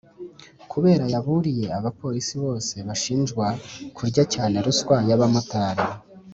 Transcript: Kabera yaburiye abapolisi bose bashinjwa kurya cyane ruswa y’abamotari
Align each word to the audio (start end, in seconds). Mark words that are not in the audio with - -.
Kabera 0.71 1.05
yaburiye 1.13 1.65
abapolisi 1.77 2.33
bose 2.43 2.75
bashinjwa 2.87 3.45
kurya 3.95 4.23
cyane 4.33 4.55
ruswa 4.65 4.95
y’abamotari 5.09 5.85